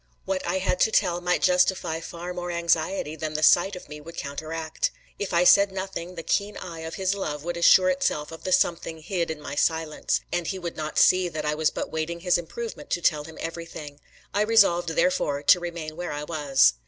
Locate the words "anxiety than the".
2.49-3.43